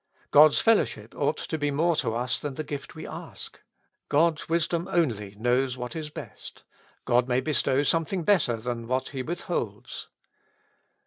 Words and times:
God's 0.31 0.57
fellowship 0.59 1.13
ought 1.15 1.37
to 1.37 1.59
be 1.59 1.69
more 1.69 1.95
to 1.97 2.15
us 2.15 2.39
than 2.39 2.55
the 2.55 2.63
gift 2.63 2.95
we 2.95 3.05
ask; 3.05 3.61
God's 4.09 4.49
wisdom 4.49 4.89
only 4.91 5.35
knows 5.37 5.77
what 5.77 5.95
is 5.95 6.09
best; 6.09 6.63
God 7.05 7.27
may 7.27 7.39
bestow 7.39 7.83
some 7.83 8.05
thing 8.05 8.23
better 8.23 8.55
than 8.57 8.87
what 8.87 9.09
He 9.09 9.21
withholds. 9.21 10.07